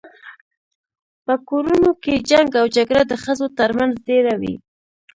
[1.25, 4.55] په کورونو کي جنګ او جګړه د ښځو تر منځ ډیره وي